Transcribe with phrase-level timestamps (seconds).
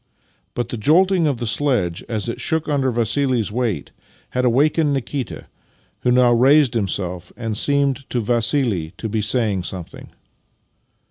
[0.55, 3.91] But the jolting of the sledge as it shook under Vassili's weight
[4.31, 5.45] had awakened Nikita,
[5.99, 10.09] who now raised himself and seemed to Vassili to be saying something.